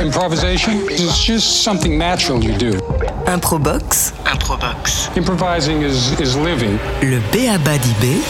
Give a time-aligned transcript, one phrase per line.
[0.00, 0.88] Improvisation?
[0.88, 2.72] Is just something natural you do.
[3.26, 4.12] Improbox.
[4.24, 5.10] Improbox.
[5.16, 6.78] Improvising is, is living.
[7.02, 8.20] Le Béaba d'Ibé.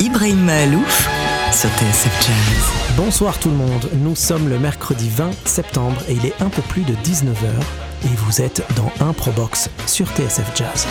[0.00, 1.08] Ibrahim Mahalouf
[1.52, 2.96] sur TSF Jazz.
[2.96, 6.62] Bonsoir tout le monde, nous sommes le mercredi 20 septembre et il est un peu
[6.62, 10.86] plus de 19h et vous êtes dans Improbox sur TSF Jazz.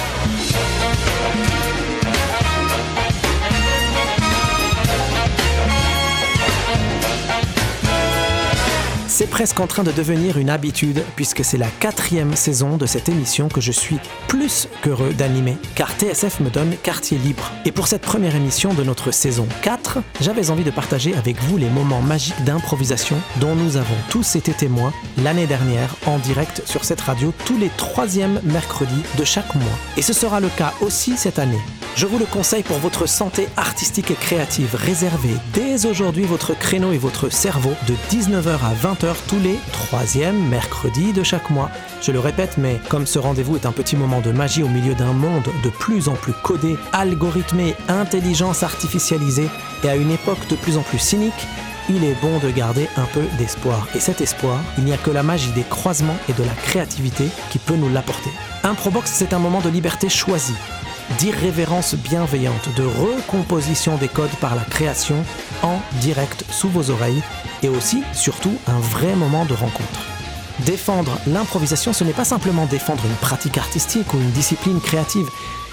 [9.18, 13.10] C'est presque en train de devenir une habitude puisque c'est la quatrième saison de cette
[13.10, 17.52] émission que je suis plus qu'heureux d'animer car TSF me donne quartier libre.
[17.66, 21.58] Et pour cette première émission de notre saison 4, j'avais envie de partager avec vous
[21.58, 26.86] les moments magiques d'improvisation dont nous avons tous été témoins l'année dernière en direct sur
[26.86, 29.80] cette radio tous les troisièmes mercredis de chaque mois.
[29.97, 31.64] Et ce sera le cas aussi cette année.
[31.97, 34.75] Je vous le conseille pour votre santé artistique et créative.
[34.75, 40.47] Réservez dès aujourd'hui votre créneau et votre cerveau de 19h à 20h tous les troisièmes
[40.50, 41.69] mercredis de chaque mois.
[42.02, 44.95] Je le répète, mais comme ce rendez-vous est un petit moment de magie au milieu
[44.95, 49.50] d'un monde de plus en plus codé, algorithmé, intelligence artificialisée
[49.83, 51.47] et à une époque de plus en plus cynique,
[51.89, 53.88] il est bon de garder un peu d'espoir.
[53.95, 57.30] Et cet espoir, il n'y a que la magie des croisements et de la créativité
[57.50, 58.31] qui peut nous l'apporter.
[58.63, 60.55] Improbox, c'est un moment de liberté choisie
[61.19, 65.16] d'irrévérence bienveillante, de recomposition des codes par la création
[65.63, 67.23] en direct sous vos oreilles
[67.63, 70.00] et aussi, surtout, un vrai moment de rencontre.
[70.66, 75.30] Défendre l'improvisation, ce n'est pas simplement défendre une pratique artistique ou une discipline créative,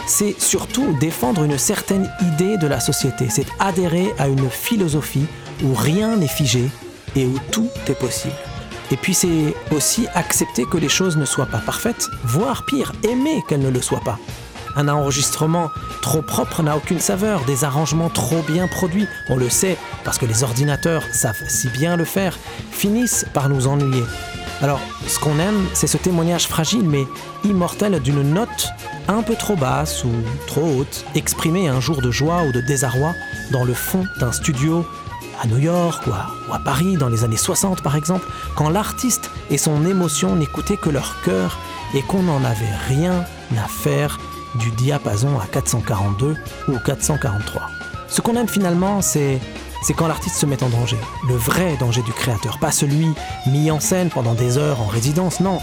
[0.07, 5.27] c'est surtout défendre une certaine idée de la société, c'est adhérer à une philosophie
[5.63, 6.69] où rien n'est figé
[7.17, 8.35] et où tout est possible.
[8.91, 13.43] Et puis c'est aussi accepter que les choses ne soient pas parfaites, voire pire, aimer
[13.49, 14.19] qu'elles ne le soient pas.
[14.77, 15.71] Un enregistrement
[16.03, 20.27] trop propre n'a aucune saveur, des arrangements trop bien produits, on le sait, parce que
[20.27, 22.39] les ordinateurs savent si bien le faire,
[22.71, 24.05] finissent par nous ennuyer.
[24.63, 27.07] Alors, ce qu'on aime, c'est ce témoignage fragile mais
[27.45, 28.69] immortel d'une note
[29.09, 30.11] un peu trop basse ou
[30.47, 33.15] trop haute, exprimée un jour de joie ou de désarroi
[33.51, 34.87] dans le fond d'un studio
[35.43, 39.59] à New York ou à, Paris dans les années 60 par exemple, quand l'artiste et
[39.59, 41.59] son émotion n'écoutaient que leur cœur
[41.95, 43.25] et qu'on n'en avait rien
[43.59, 44.19] à faire
[44.57, 46.37] du diapason à 442
[46.69, 47.63] ou 443.
[48.09, 49.41] Ce qu'on aime finalement, c'est
[49.83, 50.97] c'est quand l'artiste se met en danger,
[51.29, 53.07] le vrai danger du créateur, pas celui
[53.47, 55.59] mis en scène pendant des heures en résidence, non,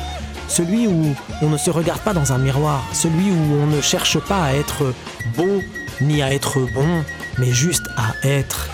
[0.48, 4.20] celui où on ne se regarde pas dans un miroir, celui où on ne cherche
[4.20, 4.94] pas à être
[5.36, 5.62] beau
[6.02, 7.04] ni à être bon,
[7.40, 8.70] mais juste à être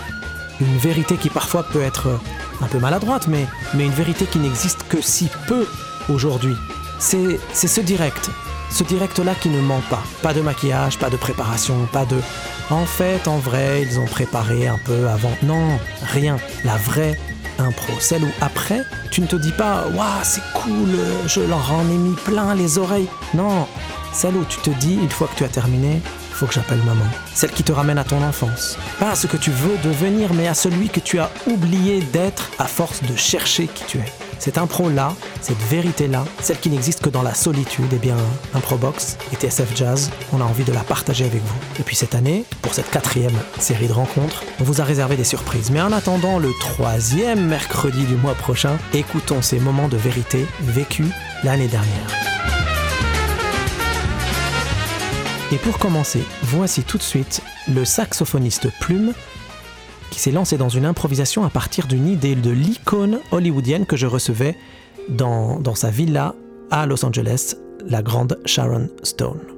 [0.60, 2.20] une vérité qui parfois peut être
[2.60, 5.66] un peu maladroite, mais, mais une vérité qui n'existe que si peu
[6.10, 6.56] aujourd'hui.
[6.98, 8.28] C'est ce direct,
[8.70, 10.02] ce direct-là qui ne ment pas.
[10.22, 12.16] Pas de maquillage, pas de préparation, pas de...
[12.70, 15.32] En fait, en vrai, ils ont préparé un peu avant.
[15.42, 15.78] Non,
[16.12, 16.36] rien.
[16.64, 17.18] La vraie
[17.58, 17.92] impro.
[18.00, 20.90] Celle où après, tu ne te dis pas Waouh, c'est cool,
[21.26, 23.08] je leur en ai mis plein les oreilles.
[23.34, 23.66] Non,
[24.12, 26.00] celle où tu te dis, une fois que tu as terminé,
[26.32, 27.04] faut que j'appelle maman.
[27.34, 28.78] Celle qui te ramène à ton enfance.
[29.00, 32.50] Pas à ce que tu veux devenir, mais à celui que tu as oublié d'être
[32.58, 34.27] à force de chercher qui tu es.
[34.38, 38.16] Cette impro-là, cette vérité-là, celle qui n'existe que dans la solitude, eh bien,
[38.54, 41.58] Improbox et TSF Jazz, on a envie de la partager avec vous.
[41.80, 45.24] Et puis cette année, pour cette quatrième série de rencontres, on vous a réservé des
[45.24, 45.70] surprises.
[45.70, 51.08] Mais en attendant le troisième mercredi du mois prochain, écoutons ces moments de vérité vécus
[51.42, 52.28] l'année dernière.
[55.50, 59.14] Et pour commencer, voici tout de suite le saxophoniste Plume
[60.10, 64.06] qui s'est lancé dans une improvisation à partir d'une idée de l'icône hollywoodienne que je
[64.06, 64.56] recevais
[65.08, 66.34] dans, dans sa villa
[66.70, 67.54] à Los Angeles,
[67.86, 69.57] la grande Sharon Stone.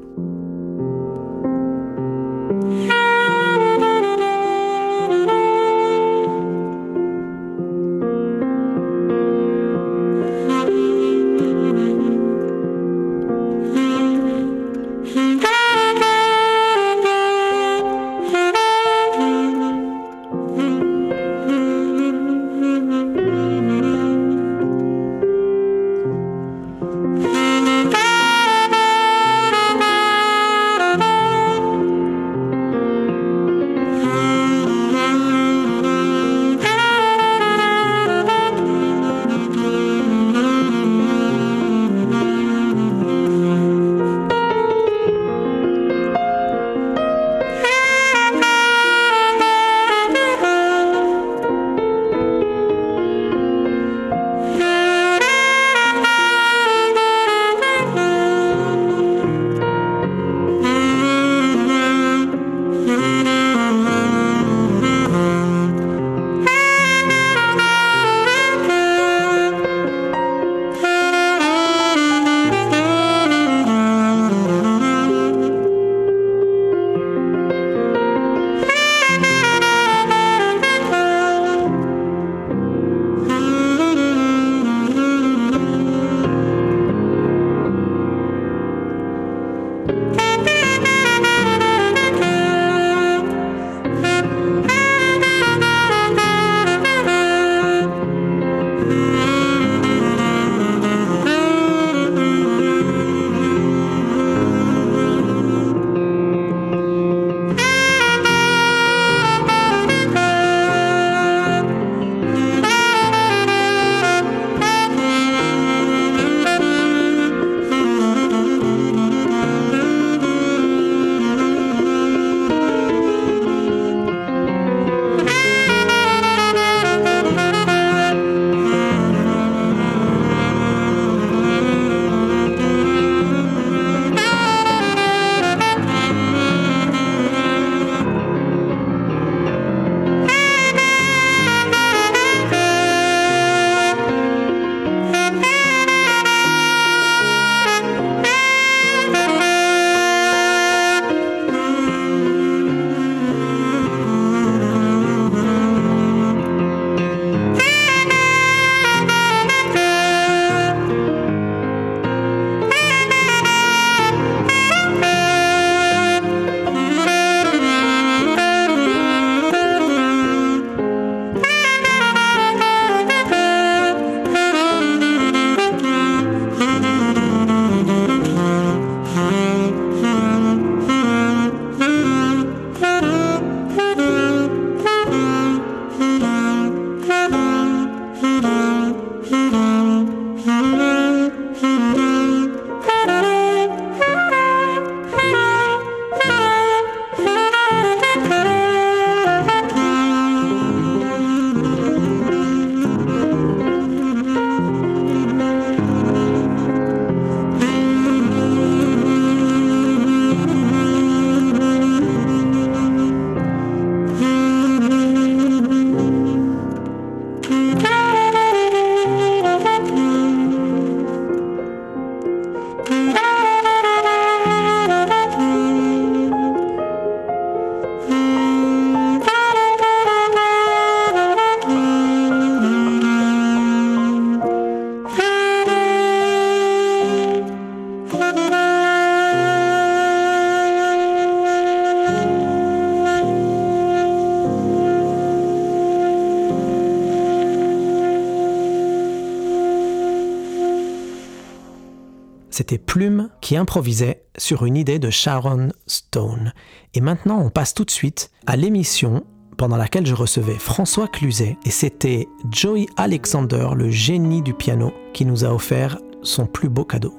[252.50, 256.52] C'était Plume qui improvisait sur une idée de Sharon Stone.
[256.94, 259.24] Et maintenant, on passe tout de suite à l'émission
[259.56, 265.26] pendant laquelle je recevais François Cluzet et c'était Joey Alexander, le génie du piano, qui
[265.26, 267.14] nous a offert son plus beau cadeau.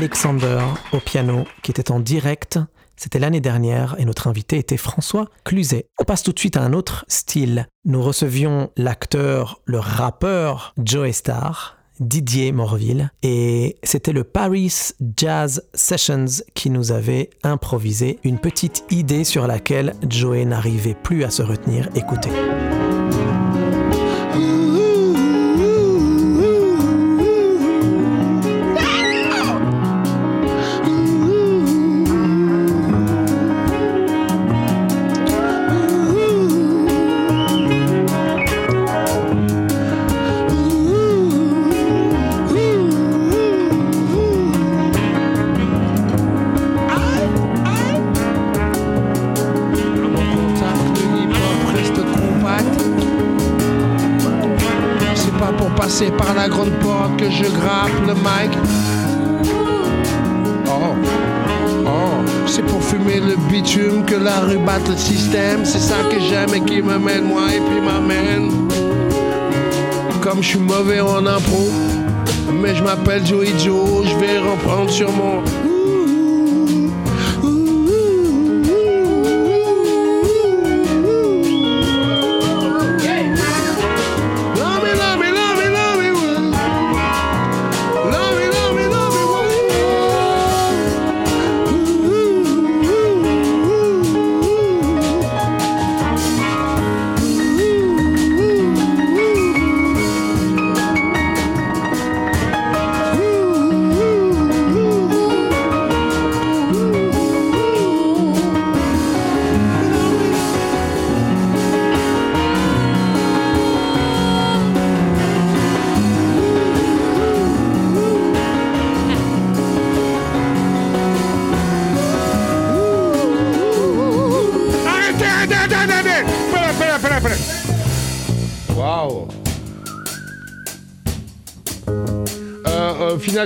[0.00, 0.60] Alexander
[0.94, 2.58] au piano, qui était en direct.
[2.96, 5.88] C'était l'année dernière et notre invité était François Cluzet.
[5.98, 7.66] On passe tout de suite à un autre style.
[7.84, 14.72] Nous recevions l'acteur, le rappeur Joey Star, Didier Morville, et c'était le Paris
[15.18, 21.30] Jazz Sessions qui nous avait improvisé une petite idée sur laquelle Joey n'arrivait plus à
[21.30, 21.90] se retenir.
[21.94, 22.30] Écoutez.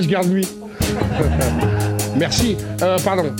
[0.00, 0.46] Je garde lui.
[2.16, 2.56] Merci.
[2.82, 3.30] Euh, pardon.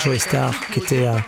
[0.00, 1.18] Joey Star, qui était euh,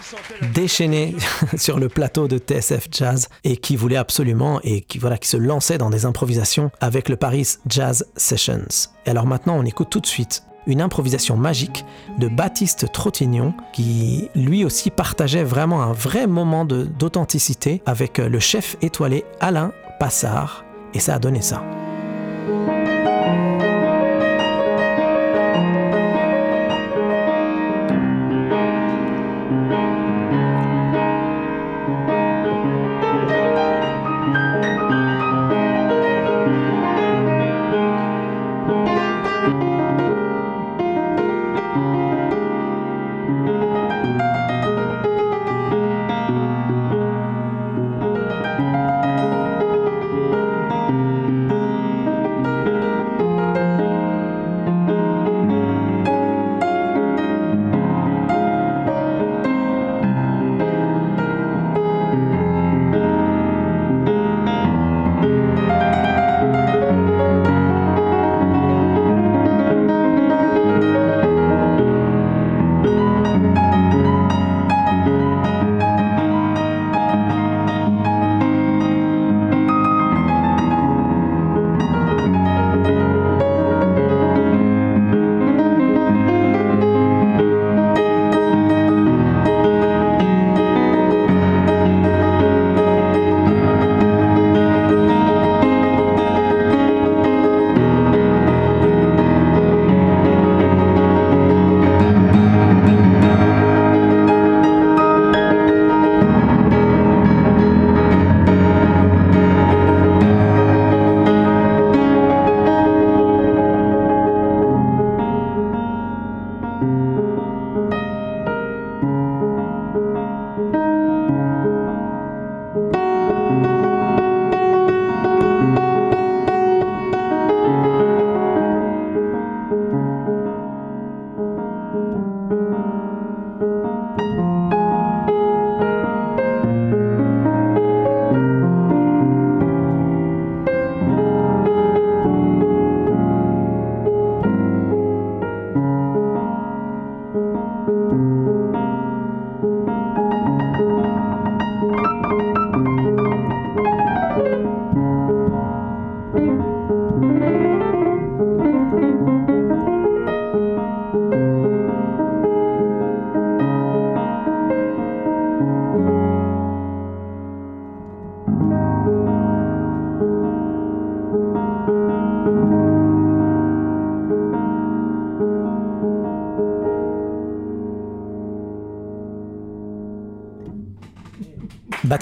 [0.55, 1.15] déchaîné
[1.57, 5.37] sur le plateau de TSF Jazz et qui voulait absolument et qui voilà qui se
[5.37, 8.89] lançait dans des improvisations avec le Paris Jazz Sessions.
[9.07, 11.85] Et alors maintenant, on écoute tout de suite une improvisation magique
[12.19, 18.77] de Baptiste Trottignon qui lui aussi partageait vraiment un vrai moment d'authenticité avec le chef
[18.83, 21.63] étoilé Alain Passard et ça a donné ça.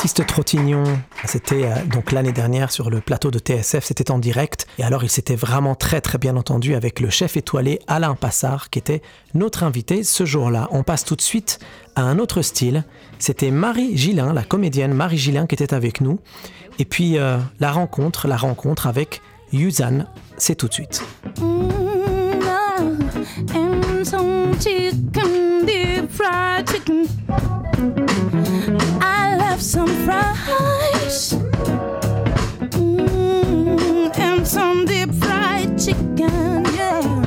[0.06, 0.22] Baptiste
[1.24, 4.68] c'était euh, donc l'année dernière sur le plateau de TSF, c'était en direct.
[4.78, 8.70] Et alors il s'était vraiment très très bien entendu avec le chef étoilé Alain Passard
[8.70, 9.02] qui était
[9.34, 10.68] notre invité ce jour-là.
[10.70, 11.58] On passe tout de suite
[11.96, 12.84] à un autre style.
[13.18, 16.20] C'était Marie Gillin, la comédienne Marie Gillin qui était avec nous.
[16.78, 21.02] Et puis euh, la rencontre, la rencontre avec Yuzan, c'est tout de suite.
[29.66, 31.33] Some fries
[32.70, 37.26] mm, and some deep fried chicken, yeah.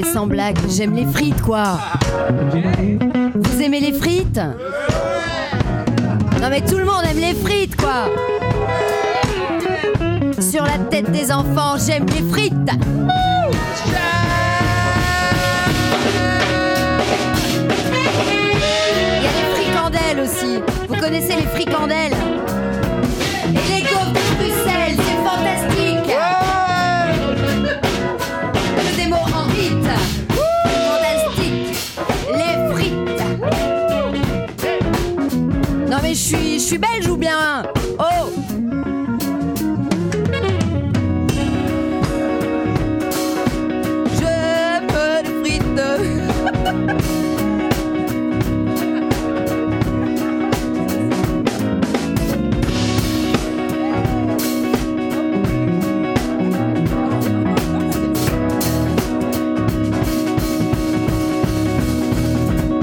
[0.00, 0.12] Yeah.
[0.12, 1.78] sans blague, j'aime les frites quoi.
[3.34, 4.40] Vous aimez les frites?
[6.40, 8.08] Non mais tout le monde aime les frites quoi.
[10.56, 12.52] sur la tête des enfants, j'aime les frites.
[18.94, 20.62] Il y a les fricandelles aussi.
[20.88, 22.25] Vous connaissez les fricandelles?
[36.16, 37.62] Suis, je suis belge ou bien
[37.98, 38.30] Oh
[44.18, 44.86] J'aime
[45.22, 45.80] les frites.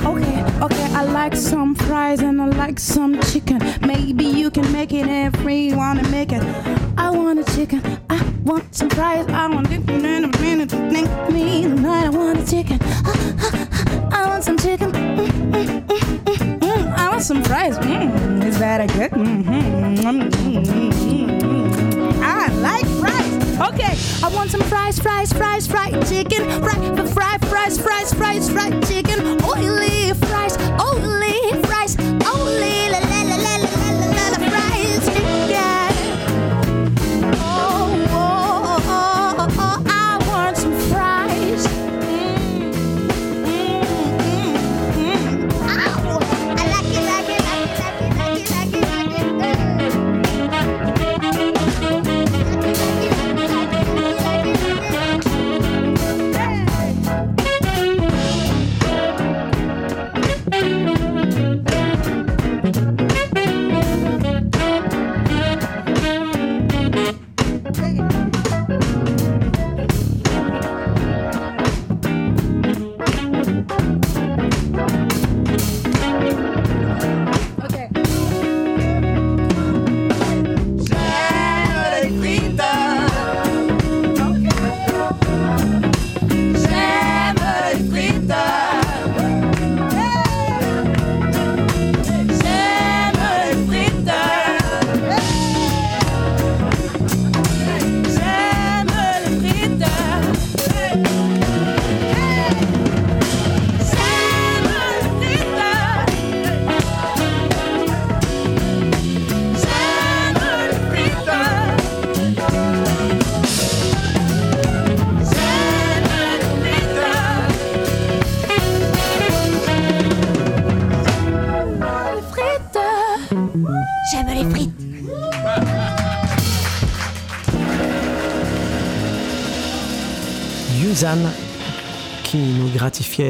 [0.06, 3.60] Okay, okay, I like some fries and I like some chicken.
[3.82, 6.43] Maybe you can make it if we wanna make it.
[6.98, 11.10] I want a chicken, I want some fries, I want it in a minute think
[11.32, 12.06] me tonight.
[12.06, 12.80] I want a chicken,
[14.12, 14.91] I want some chicken.
[16.96, 17.78] I want some fries.
[17.80, 19.12] Mm, is that a good?
[19.12, 22.24] Mm, mm, mm, mm, mm, mm.
[22.24, 23.43] I like fries.
[23.62, 28.84] Okay, I want some fries, fries, fries, fried chicken, fry, fry, fries, fries, fries, fried
[28.88, 31.96] chicken, oily fries, oily fries,
[32.36, 33.12] oily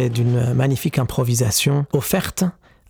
[0.10, 2.43] d'une magnifique improvisation offerte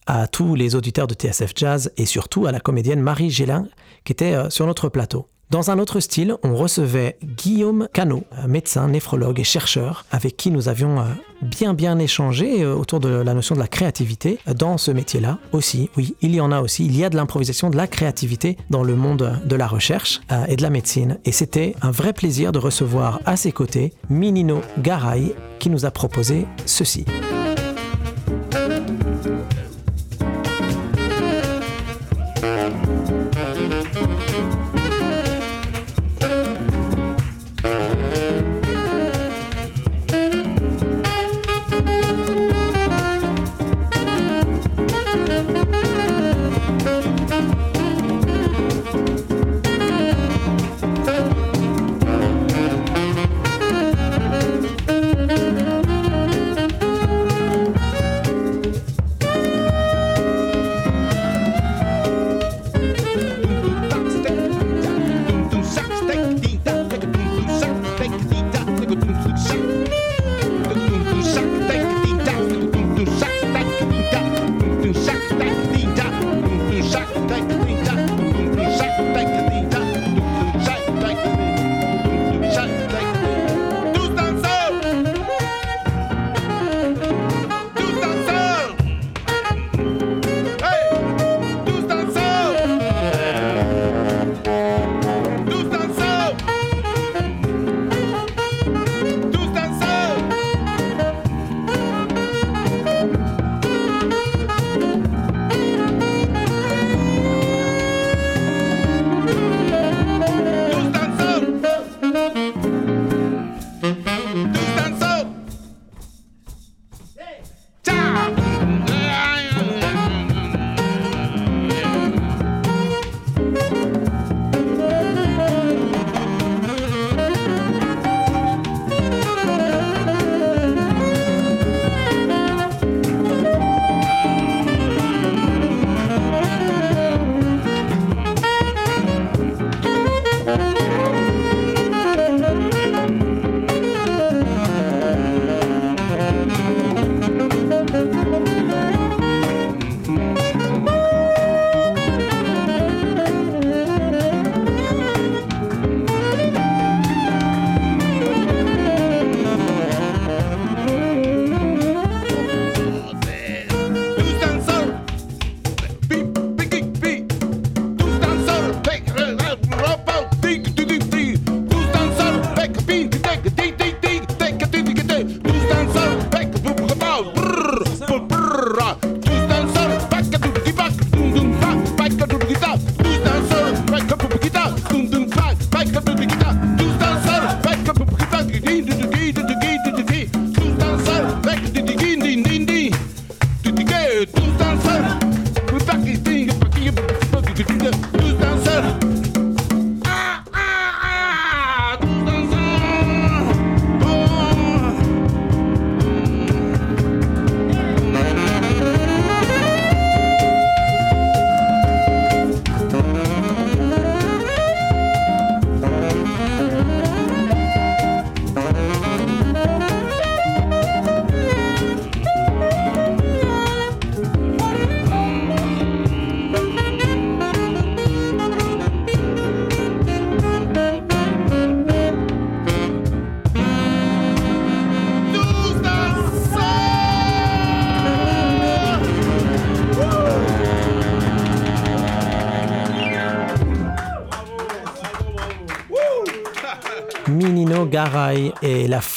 [0.05, 3.67] à tous les auditeurs de TSF Jazz et surtout à la comédienne Marie Gélin
[4.03, 5.27] qui était euh, sur notre plateau.
[5.53, 10.49] Dans un autre style, on recevait Guillaume Cano, un médecin, néphrologue et chercheur, avec qui
[10.49, 11.03] nous avions euh,
[11.43, 15.91] bien bien échangé euh, autour de la notion de la créativité dans ce métier-là aussi.
[15.95, 16.87] Oui, il y en a aussi.
[16.87, 20.43] Il y a de l'improvisation, de la créativité dans le monde de la recherche euh,
[20.47, 21.19] et de la médecine.
[21.23, 25.91] Et c'était un vrai plaisir de recevoir à ses côtés Minino Garay qui nous a
[25.91, 27.05] proposé ceci.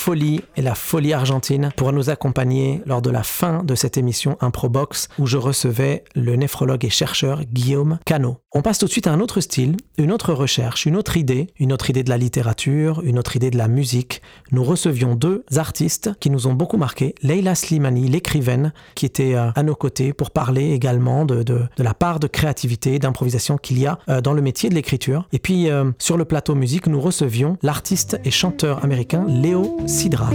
[0.06, 4.38] Folie et la folie argentine pour nous accompagner lors de la fin de cette émission
[4.40, 8.36] Improbox où je recevais le néphrologue et chercheur Guillaume Cano.
[8.52, 11.48] On passe tout de suite à un autre style, une autre recherche, une autre idée,
[11.58, 14.22] une autre idée de la littérature, une autre idée de la musique.
[14.52, 17.16] Nous recevions deux artistes qui nous ont beaucoup marqué.
[17.22, 21.44] Leila Slimani, l'écrivaine, qui était euh, à nos côtés pour parler également de,
[21.76, 25.28] la part de créativité, d'improvisation qu'il y a euh, dans le métier de l'écriture.
[25.32, 30.34] Et puis euh, sur le plateau musique, nous recevions l'artiste et chanteur américain Léo Sidran.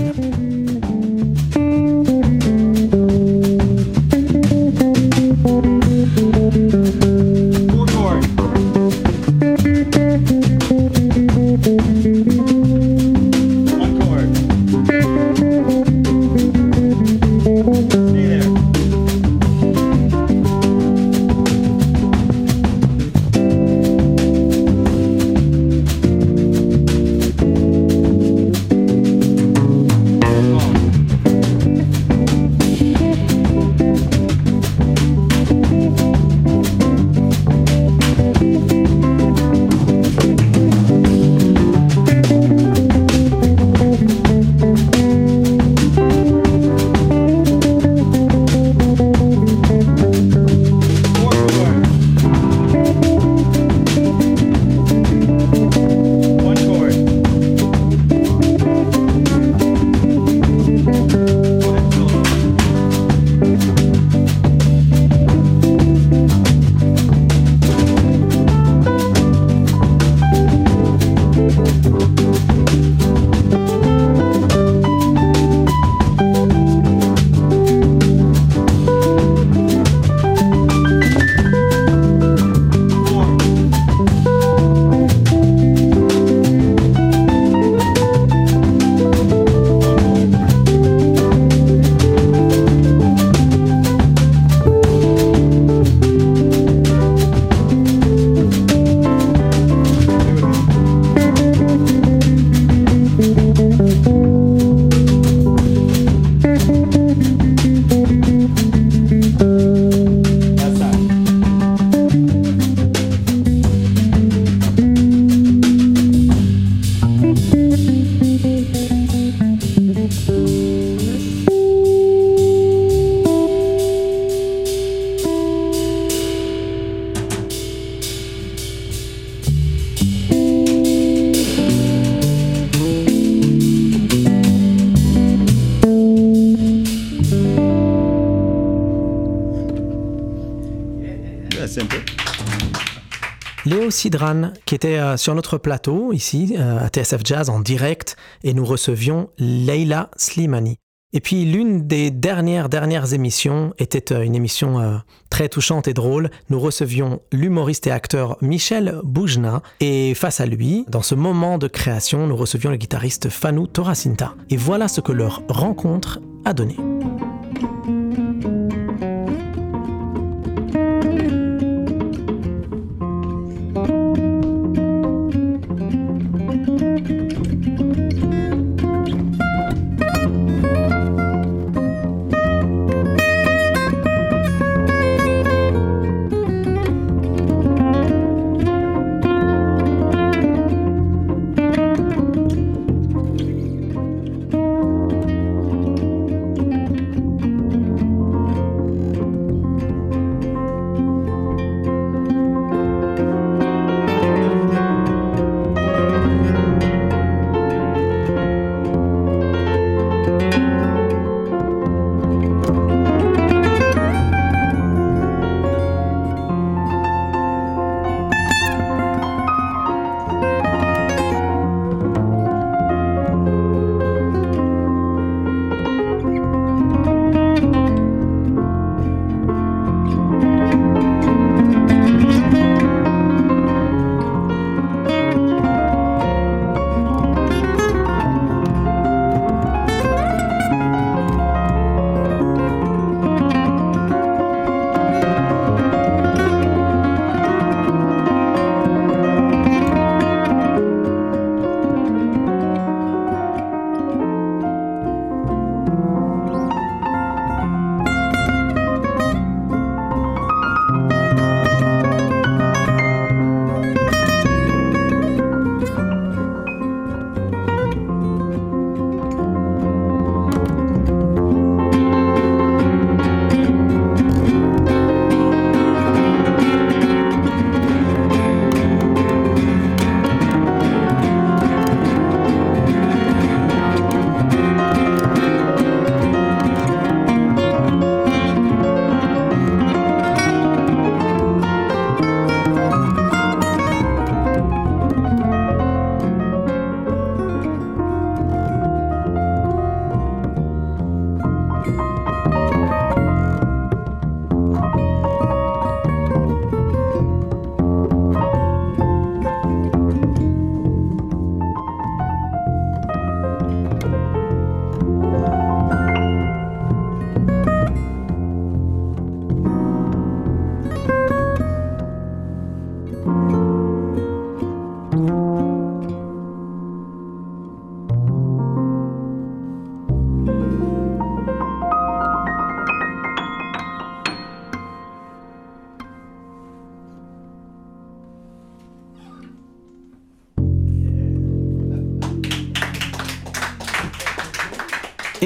[143.92, 148.54] Sidran, qui était euh, sur notre plateau ici euh, à TSF Jazz en direct, et
[148.54, 150.78] nous recevions Leila Slimani.
[151.14, 156.32] Et puis l'une des dernières dernières émissions était euh, une émission très touchante et drôle.
[156.50, 161.68] Nous recevions l'humoriste et acteur Michel Boujna et face à lui, dans ce moment de
[161.68, 164.36] création, nous recevions le guitariste Fanou Toracinta.
[164.50, 166.78] Et voilà ce que leur rencontre a donné.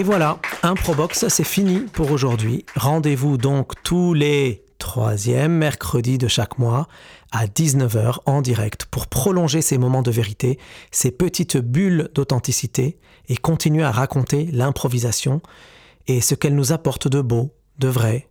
[0.06, 2.64] Voilà, Improbox, c'est fini pour aujourd'hui.
[2.76, 6.88] Rendez-vous donc tous les troisièmes mercredis de chaque mois
[7.32, 10.60] à 19h en direct pour prolonger ces moments de vérité,
[10.92, 13.00] ces petites bulles d'authenticité
[13.30, 15.42] et continuer à raconter l'improvisation
[16.06, 18.28] et ce qu'elle nous apporte de beau, de vrai,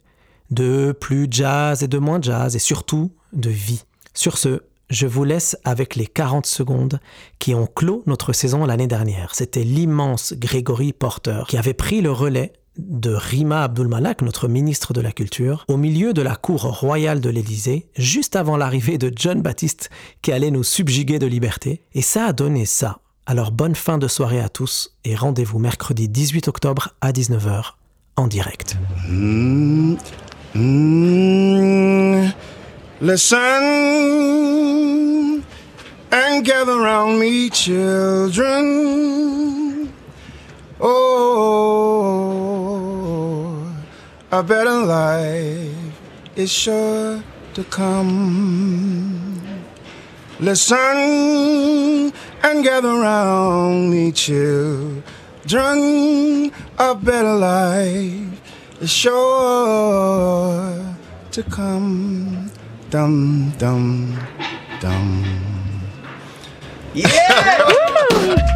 [0.53, 3.83] de plus jazz et de moins jazz et surtout de vie.
[4.15, 7.01] Sur ce, je vous laisse avec les 40 secondes
[7.39, 9.35] qui ont clos notre saison l'année dernière.
[9.35, 15.01] C'était l'immense Grégory Porter qui avait pris le relais de Rima Abdulmalak, notre ministre de
[15.01, 19.43] la Culture, au milieu de la cour royale de l'Élysée, juste avant l'arrivée de John
[19.43, 19.91] Baptiste
[20.23, 21.83] qui allait nous subjuguer de liberté.
[21.95, 22.99] Et ça a donné ça.
[23.27, 27.73] Alors bonne fin de soirée à tous et rendez-vous mercredi 18 octobre à 19h
[28.17, 28.77] en direct.
[29.09, 29.97] Mm,
[30.55, 32.29] mm,
[36.35, 38.65] and gather round me, children.
[40.81, 41.95] Oh,
[44.33, 45.95] a better life
[46.35, 47.23] is sure
[47.55, 49.41] to come.
[50.41, 52.13] Listen
[52.43, 55.03] and gather round me, children.
[56.79, 58.41] A better life
[58.81, 59.15] is sure
[61.31, 62.51] to come.
[62.91, 64.19] Dum dum
[64.81, 65.44] dum.
[66.95, 68.51] Yeah!